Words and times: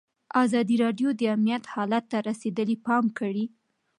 ازادي 0.43 0.75
راډیو 0.83 1.09
د 1.15 1.21
امنیت 1.35 1.63
حالت 1.73 2.03
ته 2.11 2.17
رسېدلي 2.29 2.77
پام 2.85 3.05
کړی. 3.19 3.45